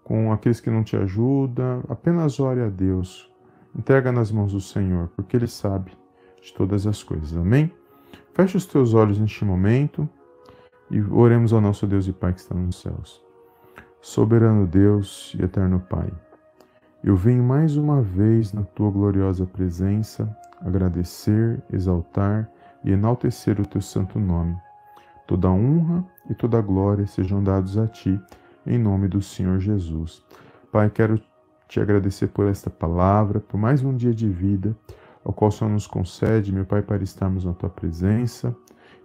com 0.04 0.32
aqueles 0.32 0.60
que 0.60 0.70
não 0.70 0.82
te 0.82 0.96
ajudam. 0.96 1.82
Apenas 1.88 2.40
ore 2.40 2.60
a 2.60 2.68
Deus. 2.68 3.30
Entrega 3.74 4.12
nas 4.12 4.30
mãos 4.30 4.52
do 4.52 4.60
Senhor, 4.60 5.08
porque 5.16 5.36
Ele 5.36 5.46
sabe 5.46 5.92
de 6.42 6.52
todas 6.52 6.86
as 6.86 7.02
coisas. 7.02 7.36
Amém? 7.36 7.72
Feche 8.34 8.56
os 8.56 8.66
teus 8.66 8.94
olhos 8.94 9.18
neste 9.18 9.44
momento 9.44 10.08
e 10.90 11.00
oremos 11.00 11.52
ao 11.52 11.60
nosso 11.60 11.86
Deus 11.86 12.06
e 12.06 12.12
Pai 12.12 12.32
que 12.32 12.40
está 12.40 12.54
nos 12.54 12.80
céus. 12.80 13.22
Soberano 14.00 14.66
Deus 14.66 15.34
e 15.38 15.44
eterno 15.44 15.80
Pai, 15.80 16.12
eu 17.04 17.16
venho 17.16 17.42
mais 17.42 17.76
uma 17.76 18.02
vez 18.02 18.52
na 18.52 18.62
tua 18.62 18.90
gloriosa 18.90 19.46
presença 19.46 20.36
agradecer, 20.60 21.62
exaltar 21.72 22.48
e 22.84 22.92
enaltecer 22.92 23.60
o 23.60 23.66
teu 23.66 23.80
santo 23.80 24.18
nome. 24.18 24.56
Toda 25.26 25.50
honra 25.50 26.04
e 26.30 26.34
toda 26.34 26.60
glória 26.60 27.06
sejam 27.06 27.42
dados 27.42 27.76
a 27.76 27.86
ti, 27.86 28.20
em 28.66 28.78
nome 28.78 29.08
do 29.08 29.20
Senhor 29.20 29.58
Jesus. 29.58 30.22
Pai, 30.70 30.88
quero 30.90 31.20
te 31.68 31.80
agradecer 31.80 32.28
por 32.28 32.46
esta 32.46 32.70
palavra, 32.70 33.40
por 33.40 33.58
mais 33.58 33.82
um 33.82 33.94
dia 33.94 34.14
de 34.14 34.28
vida, 34.28 34.76
ao 35.24 35.32
qual 35.32 35.48
o 35.48 35.52
Senhor 35.52 35.70
nos 35.70 35.86
concede, 35.86 36.52
meu 36.52 36.64
Pai, 36.64 36.82
para 36.82 37.02
estarmos 37.02 37.44
na 37.44 37.52
tua 37.52 37.68
presença. 37.68 38.54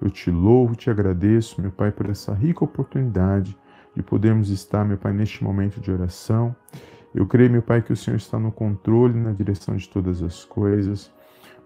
Eu 0.02 0.10
te 0.10 0.30
louvo, 0.30 0.76
te 0.76 0.90
agradeço, 0.90 1.62
meu 1.62 1.72
Pai, 1.72 1.92
por 1.92 2.10
essa 2.10 2.34
rica 2.34 2.64
oportunidade 2.64 3.58
de 3.96 4.04
podermos 4.04 4.50
estar, 4.50 4.86
meu 4.86 4.98
Pai, 4.98 5.12
neste 5.12 5.44
momento 5.44 5.80
de 5.80 5.92
oração. 5.92 6.56
Eu 7.16 7.26
creio, 7.26 7.50
meu 7.50 7.62
Pai, 7.62 7.82
que 7.82 7.94
o 7.94 7.96
Senhor 7.96 8.18
está 8.18 8.38
no 8.38 8.52
controle, 8.52 9.18
na 9.18 9.32
direção 9.32 9.76
de 9.76 9.90
todas 9.90 10.22
as 10.22 10.46
coisas. 10.46 11.12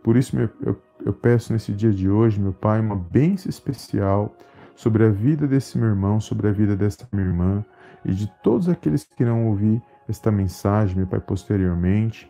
Por 0.01 0.15
isso, 0.15 0.35
meu, 0.35 0.49
eu, 0.61 0.77
eu 1.05 1.13
peço 1.13 1.51
nesse 1.51 1.73
dia 1.73 1.91
de 1.91 2.09
hoje, 2.09 2.39
meu 2.39 2.53
Pai, 2.53 2.79
uma 2.79 2.95
bênção 2.95 3.49
especial 3.49 4.35
sobre 4.75 5.03
a 5.03 5.09
vida 5.09 5.45
desse 5.45 5.77
meu 5.77 5.89
irmão, 5.89 6.19
sobre 6.19 6.47
a 6.47 6.51
vida 6.51 6.75
dessa 6.75 7.07
minha 7.11 7.27
irmã 7.27 7.65
e 8.03 8.13
de 8.13 8.27
todos 8.43 8.67
aqueles 8.69 9.03
que 9.03 9.23
irão 9.23 9.47
ouvir 9.47 9.81
esta 10.07 10.31
mensagem, 10.31 10.97
meu 10.97 11.07
Pai, 11.07 11.19
posteriormente, 11.19 12.29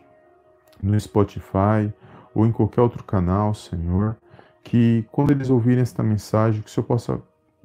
no 0.82 0.98
Spotify 0.98 1.92
ou 2.34 2.46
em 2.46 2.52
qualquer 2.52 2.80
outro 2.80 3.04
canal, 3.04 3.54
Senhor, 3.54 4.16
que 4.62 5.06
quando 5.10 5.30
eles 5.30 5.50
ouvirem 5.50 5.82
esta 5.82 6.02
mensagem, 6.02 6.62
que 6.62 6.68
o 6.68 6.72
Senhor 6.72 6.86
possa 6.86 7.20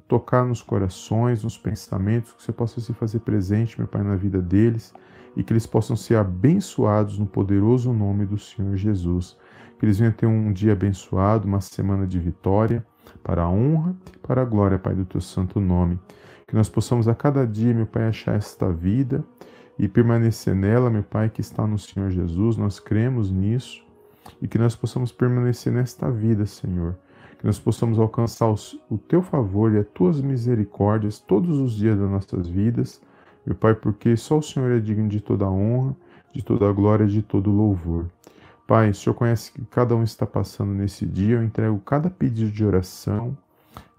tocar 0.06 0.44
nos 0.44 0.62
corações, 0.62 1.44
nos 1.44 1.58
pensamentos, 1.58 2.32
que 2.32 2.40
o 2.40 2.42
Senhor 2.42 2.56
possa 2.56 2.80
se 2.80 2.92
fazer 2.94 3.20
presente, 3.20 3.78
meu 3.78 3.86
Pai, 3.86 4.02
na 4.02 4.16
vida 4.16 4.40
deles 4.40 4.92
e 5.36 5.42
que 5.42 5.52
eles 5.52 5.66
possam 5.66 5.96
ser 5.96 6.16
abençoados 6.16 7.18
no 7.18 7.26
poderoso 7.26 7.92
nome 7.92 8.26
do 8.26 8.38
Senhor 8.38 8.76
Jesus 8.76 9.36
que 9.78 9.86
eles 9.86 9.98
venham 9.98 10.12
ter 10.12 10.26
um 10.26 10.52
dia 10.52 10.72
abençoado, 10.72 11.46
uma 11.46 11.60
semana 11.60 12.06
de 12.06 12.18
vitória, 12.18 12.84
para 13.22 13.42
a 13.42 13.48
honra 13.48 13.96
e 14.12 14.18
para 14.18 14.42
a 14.42 14.44
glória, 14.44 14.78
Pai, 14.78 14.94
do 14.94 15.04
teu 15.04 15.20
santo 15.20 15.60
nome. 15.60 15.98
Que 16.48 16.54
nós 16.54 16.70
possamos 16.70 17.06
a 17.06 17.14
cada 17.14 17.46
dia, 17.46 17.74
meu 17.74 17.86
Pai, 17.86 18.04
achar 18.08 18.34
esta 18.34 18.72
vida 18.72 19.22
e 19.78 19.86
permanecer 19.86 20.54
nela, 20.54 20.88
meu 20.88 21.02
Pai, 21.02 21.28
que 21.28 21.42
está 21.42 21.66
no 21.66 21.78
Senhor 21.78 22.10
Jesus. 22.10 22.56
Nós 22.56 22.80
cremos 22.80 23.30
nisso 23.30 23.84
e 24.40 24.48
que 24.48 24.56
nós 24.56 24.74
possamos 24.74 25.12
permanecer 25.12 25.70
nesta 25.70 26.10
vida, 26.10 26.46
Senhor. 26.46 26.96
Que 27.38 27.44
nós 27.44 27.58
possamos 27.58 27.98
alcançar 27.98 28.48
o 28.88 28.96
teu 28.96 29.20
favor 29.20 29.74
e 29.74 29.78
as 29.78 29.86
tuas 29.88 30.22
misericórdias 30.22 31.20
todos 31.20 31.58
os 31.58 31.76
dias 31.76 31.98
das 31.98 32.10
nossas 32.10 32.48
vidas, 32.48 32.98
meu 33.44 33.54
Pai, 33.54 33.74
porque 33.74 34.16
só 34.16 34.38
o 34.38 34.42
Senhor 34.42 34.72
é 34.72 34.80
digno 34.80 35.06
de 35.06 35.20
toda 35.20 35.48
honra, 35.48 35.94
de 36.32 36.42
toda 36.42 36.72
glória 36.72 37.06
de 37.06 37.22
todo 37.22 37.50
louvor. 37.50 38.06
Pai, 38.66 38.90
o 38.90 38.94
Senhor 38.94 39.14
conhece 39.14 39.52
que 39.52 39.64
cada 39.66 39.94
um 39.94 40.02
está 40.02 40.26
passando 40.26 40.72
nesse 40.72 41.06
dia. 41.06 41.36
Eu 41.36 41.42
entrego 41.42 41.78
cada 41.80 42.08
pedido 42.08 42.50
de 42.50 42.64
oração, 42.64 43.36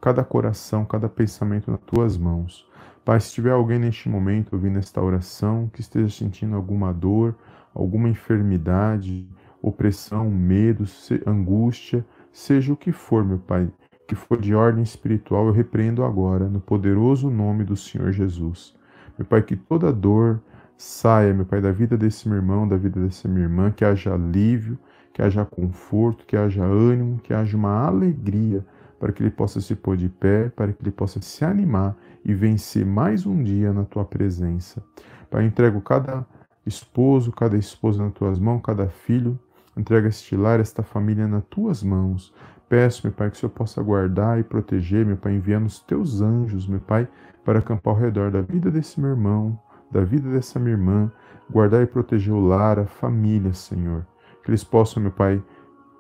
cada 0.01 0.23
coração, 0.23 0.85
cada 0.85 1.09
pensamento 1.09 1.71
nas 1.71 1.79
tuas 1.81 2.17
mãos. 2.17 2.67
Pai, 3.03 3.19
se 3.19 3.33
tiver 3.33 3.51
alguém 3.51 3.79
neste 3.79 4.07
momento 4.07 4.53
ouvindo 4.53 4.77
esta 4.77 5.01
oração 5.01 5.69
que 5.73 5.81
esteja 5.81 6.09
sentindo 6.09 6.55
alguma 6.55 6.93
dor, 6.93 7.35
alguma 7.73 8.07
enfermidade, 8.07 9.27
opressão, 9.61 10.29
medo, 10.29 10.85
angústia, 11.25 12.05
seja 12.31 12.71
o 12.71 12.77
que 12.77 12.91
for, 12.91 13.25
meu 13.25 13.39
Pai, 13.39 13.67
que 14.07 14.15
for 14.15 14.39
de 14.39 14.55
ordem 14.55 14.83
espiritual, 14.83 15.47
eu 15.47 15.51
repreendo 15.51 16.03
agora, 16.03 16.47
no 16.47 16.59
poderoso 16.59 17.29
nome 17.29 17.63
do 17.63 17.75
Senhor 17.75 18.11
Jesus. 18.11 18.75
Meu 19.17 19.25
Pai, 19.25 19.41
que 19.41 19.55
toda 19.55 19.91
dor, 19.91 20.41
Saia, 20.77 21.33
meu 21.33 21.45
Pai, 21.45 21.61
da 21.61 21.71
vida 21.71 21.97
desse 21.97 22.27
meu 22.27 22.37
irmão, 22.37 22.67
da 22.67 22.77
vida 22.77 23.01
dessa 23.01 23.27
minha 23.27 23.43
irmã, 23.43 23.71
que 23.71 23.83
haja 23.83 24.13
alívio, 24.13 24.79
que 25.13 25.21
haja 25.21 25.45
conforto, 25.45 26.25
que 26.25 26.37
haja 26.37 26.63
ânimo, 26.63 27.19
que 27.19 27.33
haja 27.33 27.57
uma 27.57 27.85
alegria 27.85 28.65
para 28.99 29.11
que 29.11 29.23
ele 29.23 29.31
possa 29.31 29.61
se 29.61 29.75
pôr 29.75 29.95
de 29.95 30.09
pé, 30.09 30.49
para 30.49 30.73
que 30.73 30.83
ele 30.83 30.91
possa 30.91 31.21
se 31.21 31.45
animar 31.45 31.95
e 32.23 32.33
vencer 32.33 32.85
mais 32.85 33.25
um 33.25 33.41
dia 33.41 33.71
na 33.71 33.85
tua 33.85 34.03
presença. 34.03 34.83
Pai, 35.29 35.45
entrego 35.45 35.81
cada 35.81 36.25
esposo, 36.65 37.31
cada 37.31 37.57
esposa 37.57 38.03
nas 38.03 38.13
tuas 38.13 38.39
mãos, 38.39 38.61
cada 38.61 38.89
filho, 38.89 39.39
entrega 39.77 40.09
este 40.09 40.35
lar, 40.35 40.59
esta 40.59 40.83
família 40.83 41.27
nas 41.27 41.43
tuas 41.45 41.81
mãos. 41.81 42.33
Peço, 42.67 43.07
meu 43.07 43.13
Pai, 43.13 43.31
que 43.31 43.37
o 43.37 43.39
Senhor 43.39 43.51
possa 43.51 43.81
guardar 43.81 44.39
e 44.39 44.43
proteger, 44.43 45.05
meu 45.05 45.17
Pai, 45.17 45.33
enviando 45.33 45.65
os 45.65 45.79
teus 45.79 46.21
anjos, 46.21 46.67
meu 46.67 46.79
Pai, 46.79 47.07
para 47.43 47.59
acampar 47.59 47.93
ao 47.93 47.99
redor 47.99 48.29
da 48.29 48.41
vida 48.41 48.69
desse 48.69 48.99
meu 48.99 49.11
irmão, 49.11 49.59
da 49.89 50.03
vida 50.03 50.29
dessa 50.29 50.59
minha 50.59 50.73
irmã, 50.73 51.11
guardar 51.49 51.81
e 51.81 51.87
proteger 51.87 52.33
o 52.33 52.39
lar, 52.39 52.77
a 52.77 52.85
família, 52.85 53.53
Senhor. 53.53 54.05
Que 54.43 54.51
eles 54.51 54.63
possam, 54.63 55.01
meu 55.01 55.11
Pai, 55.11 55.41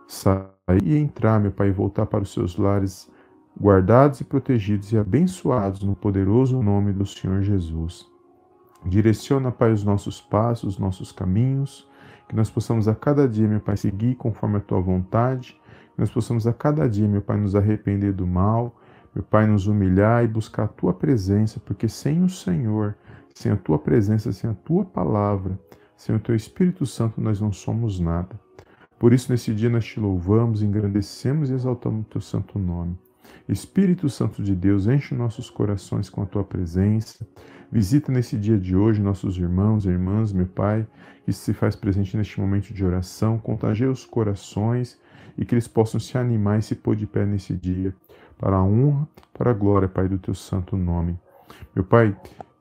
sair 0.07 0.58
e 0.77 0.97
entrar, 0.97 1.39
meu 1.39 1.51
Pai, 1.51 1.69
e 1.69 1.71
voltar 1.71 2.05
para 2.05 2.23
os 2.23 2.31
seus 2.31 2.57
lares, 2.57 3.09
guardados 3.59 4.21
e 4.21 4.23
protegidos 4.23 4.91
e 4.91 4.97
abençoados 4.97 5.81
no 5.81 5.95
poderoso 5.95 6.61
nome 6.61 6.93
do 6.93 7.05
Senhor 7.05 7.41
Jesus. 7.41 8.07
Direciona, 8.85 9.51
Pai, 9.51 9.71
os 9.73 9.83
nossos 9.83 10.21
passos, 10.21 10.75
os 10.75 10.79
nossos 10.79 11.11
caminhos, 11.11 11.87
Que 12.27 12.35
nós 12.35 12.47
possamos 12.47 12.87
a 12.87 12.93
cada 12.93 13.27
dia, 13.27 13.47
meu 13.47 13.59
Pai, 13.59 13.75
seguir 13.75 14.13
conforme 14.13 14.57
a 14.57 14.59
tua 14.59 14.79
vontade. 14.79 15.59
Que 15.95 15.99
nós 15.99 16.11
possamos 16.11 16.45
a 16.45 16.53
cada 16.53 16.87
dia, 16.87 17.07
meu 17.07 17.23
Pai, 17.23 17.37
nos 17.37 17.55
arrepender 17.55 18.13
do 18.13 18.27
mal. 18.27 18.75
Meu 19.15 19.23
Pai, 19.23 19.47
nos 19.47 19.65
humilhar 19.65 20.23
e 20.23 20.27
buscar 20.27 20.65
a 20.65 20.67
tua 20.67 20.93
presença, 20.93 21.59
porque 21.59 21.89
sem 21.89 22.23
o 22.23 22.29
Senhor, 22.29 22.95
sem 23.33 23.51
a 23.51 23.57
tua 23.57 23.79
presença, 23.79 24.31
sem 24.31 24.47
a 24.47 24.53
tua 24.53 24.85
palavra, 24.85 25.59
sem 25.97 26.15
o 26.15 26.19
teu 26.19 26.35
Espírito 26.35 26.85
Santo, 26.85 27.19
nós 27.19 27.41
não 27.41 27.51
somos 27.51 27.99
nada. 27.99 28.39
Por 28.99 29.13
isso, 29.13 29.31
nesse 29.31 29.53
dia, 29.55 29.69
nós 29.69 29.85
te 29.85 29.99
louvamos, 29.99 30.61
engrandecemos 30.61 31.49
e 31.49 31.53
exaltamos 31.53 32.01
o 32.01 32.09
teu 32.09 32.21
santo 32.21 32.59
nome. 32.59 32.97
Espírito 33.47 34.09
Santo 34.09 34.43
de 34.43 34.53
Deus, 34.53 34.85
enche 34.85 35.15
nossos 35.15 35.49
corações 35.49 36.09
com 36.09 36.21
a 36.21 36.25
tua 36.25 36.43
presença. 36.43 37.25
Visita 37.71 38.11
nesse 38.11 38.37
dia 38.37 38.59
de 38.59 38.75
hoje 38.75 39.01
nossos 39.01 39.37
irmãos 39.37 39.85
e 39.85 39.89
irmãs, 39.89 40.31
meu 40.31 40.45
Pai, 40.45 40.85
que 41.25 41.31
se 41.31 41.53
faz 41.53 41.75
presente 41.75 42.15
neste 42.17 42.39
momento 42.39 42.73
de 42.73 42.85
oração. 42.85 43.39
Contagia 43.39 43.89
os 43.89 44.05
corações 44.05 44.99
e 45.37 45.45
que 45.45 45.55
eles 45.55 45.67
possam 45.67 45.99
se 45.99 46.17
animar 46.17 46.59
e 46.59 46.61
se 46.61 46.75
pôr 46.75 46.95
de 46.95 47.07
pé 47.07 47.25
nesse 47.25 47.53
dia, 47.55 47.95
para 48.37 48.57
a 48.57 48.63
honra, 48.63 49.07
para 49.33 49.51
a 49.51 49.53
glória, 49.53 49.87
Pai, 49.87 50.07
do 50.07 50.17
teu 50.17 50.35
santo 50.35 50.75
nome. 50.75 51.17
Meu 51.73 51.83
Pai, 51.83 52.15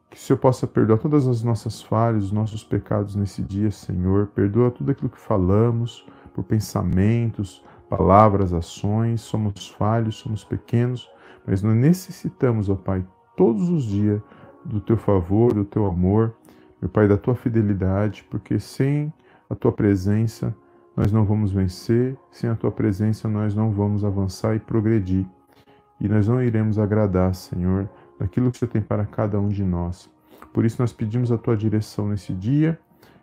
que 0.09 0.17
o 0.17 0.21
Senhor 0.21 0.39
possa 0.39 0.67
perdoar 0.67 0.99
todas 0.99 1.27
as 1.27 1.43
nossas 1.43 1.83
falhas, 1.83 2.25
os 2.25 2.33
nossos 2.33 2.65
pecados 2.65 3.15
nesse 3.15 3.43
dia, 3.43 3.71
Senhor. 3.71 4.29
Perdoa 4.29 4.71
tudo 4.71 4.91
aquilo 4.91 5.11
que 5.11 5.21
falamos, 5.21 6.07
por 6.39 6.45
pensamentos, 6.45 7.65
palavras, 7.91 8.53
ações, 8.53 9.23
somos 9.23 9.71
falhos, 9.71 10.15
somos 10.15 10.45
pequenos, 10.45 11.11
mas 11.45 11.65
nós 11.65 11.75
necessitamos, 11.75 12.69
ó 12.69 12.77
Pai, 12.77 13.05
todos 13.37 13.69
os 13.69 13.83
dias 13.83 14.23
do 14.65 14.81
teu 14.81 14.97
favor, 14.97 15.53
do 15.53 15.65
teu 15.65 15.85
amor, 15.85 16.33
meu 16.81 16.89
Pai, 16.89 17.09
da 17.09 17.17
tua 17.17 17.35
fidelidade, 17.35 18.25
porque 18.31 18.61
sem 18.61 19.13
a 19.51 19.57
tua 19.57 19.73
presença 19.73 20.55
nós 20.97 21.11
não 21.11 21.25
vamos 21.25 21.51
vencer, 21.51 22.17
sem 22.31 22.49
a 22.49 22.55
tua 22.55 22.71
presença 22.71 23.29
nós 23.29 23.53
não 23.53 23.73
vamos 23.73 24.05
avançar 24.05 24.55
e 24.55 24.61
progredir. 24.61 25.27
E 26.01 26.07
nós 26.07 26.29
não 26.29 26.41
iremos 26.41 26.79
agradar, 26.79 27.35
Senhor, 27.35 27.89
daquilo 28.17 28.53
que 28.53 28.59
você 28.59 28.67
tem 28.69 28.81
para 28.81 29.05
cada 29.05 29.41
um 29.41 29.49
de 29.49 29.65
nós. 29.65 30.09
Por 30.53 30.65
isso 30.65 30.81
nós 30.81 30.93
pedimos 30.93 31.33
a 31.33 31.39
tua 31.39 31.57
direção 31.57 32.07
nesse 32.07 32.33
dia 32.33 32.79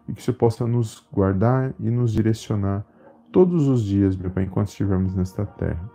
e 0.05 0.11
que 0.11 0.21
você 0.21 0.33
possa 0.33 0.67
nos 0.67 1.07
guardar 1.13 1.73
e 1.79 1.89
nos 1.89 2.11
direcionar 2.11 2.85
todos 3.35 3.67
os 3.67 3.83
dias, 3.83 4.15
meu 4.15 4.31
Pai, 4.31 4.45
enquanto 4.45 4.69
estivermos 4.69 5.13
nesta 5.13 5.45
terra. 5.45 5.91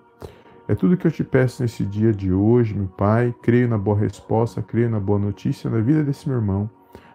É 0.68 0.74
tudo 0.74 0.94
que 0.94 1.06
eu 1.06 1.10
te 1.10 1.24
peço 1.24 1.62
nesse 1.62 1.86
dia 1.86 2.12
de 2.12 2.30
hoje, 2.30 2.74
meu 2.74 2.86
Pai. 2.86 3.34
Creio 3.40 3.66
na 3.66 3.78
boa 3.78 3.96
resposta, 3.96 4.60
creio 4.60 4.90
na 4.90 5.00
boa 5.00 5.18
notícia 5.18 5.70
na 5.70 5.80
vida 5.80 6.04
desse 6.04 6.28
meu 6.28 6.36
irmão, 6.36 6.68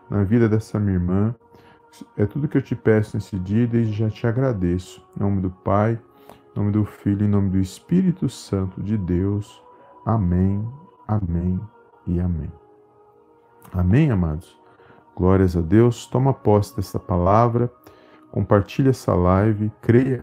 na 0.10 0.24
vida 0.24 0.50
dessa 0.50 0.80
minha 0.80 0.96
irmã. 0.96 1.36
É 2.18 2.26
tudo 2.26 2.48
que 2.48 2.58
eu 2.58 2.62
te 2.64 2.76
peço 2.76 3.16
nesse 3.16 3.38
dia 3.38 3.66
e 3.66 3.68
desde 3.68 3.94
já 3.94 4.10
te 4.10 4.26
agradeço. 4.26 5.00
Em 5.16 5.20
nome 5.20 5.42
do 5.42 5.52
Pai, 5.52 6.02
em 6.56 6.60
nome 6.60 6.72
do 6.72 6.84
Filho 6.86 7.24
em 7.24 7.30
nome 7.30 7.52
do 7.52 7.60
Espírito 7.60 8.28
Santo 8.28 8.82
de 8.82 8.98
Deus. 8.98 9.62
Amém, 10.04 10.68
amém 11.08 11.62
e 12.08 12.20
amém. 12.20 12.52
Amém, 13.72 14.10
amados? 14.10 14.60
Glórias 15.16 15.56
a 15.56 15.62
Deus. 15.62 16.08
Toma 16.08 16.34
posse 16.34 16.76
dessa 16.76 16.98
palavra 17.00 17.72
compartilhe 18.36 18.90
essa 18.90 19.16
live, 19.16 19.72
creia 19.82 20.22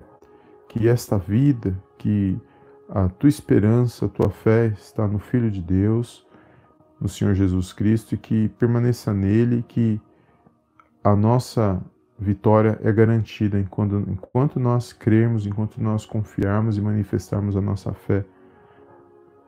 que 0.68 0.86
esta 0.86 1.16
vida, 1.16 1.74
que 1.96 2.38
a 2.86 3.08
tua 3.08 3.30
esperança, 3.30 4.04
a 4.04 4.08
tua 4.10 4.28
fé 4.28 4.66
está 4.66 5.08
no 5.08 5.18
Filho 5.18 5.50
de 5.50 5.62
Deus, 5.62 6.26
no 7.00 7.08
Senhor 7.08 7.32
Jesus 7.32 7.72
Cristo, 7.72 8.14
e 8.14 8.18
que 8.18 8.50
permaneça 8.50 9.14
nele, 9.14 9.64
que 9.66 9.98
a 11.02 11.16
nossa 11.16 11.82
vitória 12.18 12.78
é 12.82 12.92
garantida 12.92 13.58
enquanto, 13.58 14.04
enquanto 14.06 14.60
nós 14.60 14.92
crermos, 14.92 15.46
enquanto 15.46 15.82
nós 15.82 16.04
confiarmos 16.04 16.76
e 16.76 16.82
manifestarmos 16.82 17.56
a 17.56 17.62
nossa 17.62 17.94
fé 17.94 18.26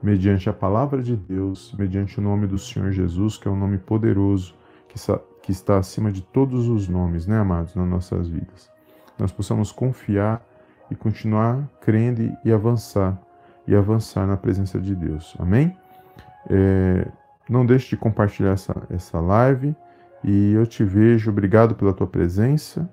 mediante 0.02 0.48
a 0.48 0.54
palavra 0.54 1.02
de 1.02 1.14
Deus, 1.14 1.74
mediante 1.78 2.18
o 2.18 2.22
nome 2.22 2.46
do 2.46 2.58
Senhor 2.58 2.90
Jesus, 2.92 3.36
que 3.36 3.46
é 3.46 3.50
um 3.50 3.58
nome 3.58 3.76
poderoso, 3.76 4.54
que, 4.88 4.98
que 5.44 5.52
está 5.52 5.76
acima 5.76 6.10
de 6.10 6.22
todos 6.22 6.68
os 6.68 6.88
nomes, 6.88 7.26
né, 7.26 7.38
amados, 7.38 7.74
nas 7.74 7.86
nossas 7.86 8.28
vidas. 8.28 8.70
Nós 9.18 9.30
possamos 9.30 9.70
confiar 9.70 10.42
e 10.90 10.94
continuar 10.94 11.68
crendo 11.82 12.34
e 12.42 12.50
avançar, 12.50 13.20
e 13.66 13.74
avançar 13.74 14.26
na 14.26 14.38
presença 14.38 14.80
de 14.80 14.94
Deus. 14.94 15.36
Amém? 15.38 15.76
É, 16.48 17.06
não 17.46 17.66
deixe 17.66 17.90
de 17.90 17.96
compartilhar 17.98 18.52
essa, 18.52 18.74
essa 18.88 19.20
live 19.20 19.76
e 20.24 20.54
eu 20.54 20.66
te 20.66 20.82
vejo. 20.82 21.30
Obrigado 21.30 21.74
pela 21.74 21.92
tua 21.92 22.06
presença, 22.06 22.88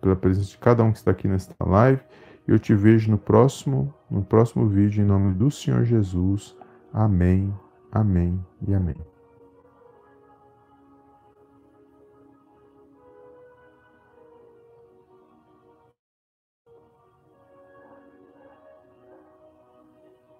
pela 0.00 0.14
presença 0.14 0.50
de 0.50 0.58
cada 0.58 0.84
um 0.84 0.92
que 0.92 0.98
está 0.98 1.10
aqui 1.10 1.26
nesta 1.26 1.56
live. 1.64 2.00
Eu 2.46 2.60
te 2.60 2.72
vejo 2.72 3.10
no 3.10 3.18
próximo, 3.18 3.92
no 4.08 4.22
próximo 4.22 4.68
vídeo 4.68 5.02
em 5.02 5.06
nome 5.06 5.34
do 5.34 5.50
Senhor 5.50 5.84
Jesus. 5.84 6.56
Amém, 6.92 7.52
amém 7.90 8.40
e 8.64 8.74
amém. 8.74 9.19